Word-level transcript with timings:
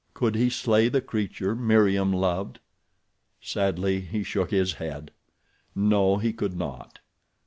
Could 0.15 0.33
he 0.33 0.49
slay 0.49 0.89
the 0.89 0.99
creature 0.99 1.55
Meriem 1.55 2.11
loved? 2.11 2.59
Sadly 3.39 3.99
he 4.01 4.23
shook 4.23 4.49
his 4.49 4.73
head. 4.81 5.11
No, 5.75 6.17
he 6.17 6.33
could 6.33 6.57
not. 6.57 6.97